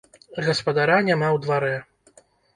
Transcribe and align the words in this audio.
Гаспадара 0.47 0.95
няма 1.11 1.29
ў 1.35 1.45
дварэ. 1.45 1.75